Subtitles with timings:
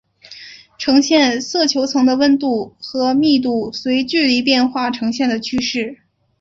[0.79, 5.99] 呈现色球层的温度和密度随距离变化呈现的趋势。